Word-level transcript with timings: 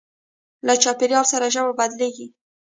له 0.67 0.73
چاپېریال 0.83 1.25
سره 1.33 1.45
ژبه 1.53 1.71
بدلېږي. 1.79 2.27